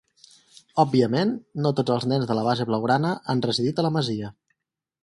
[0.83, 1.35] Òbviament,
[1.67, 4.35] no tots els nens de la base blaugrana han residit a la Masia.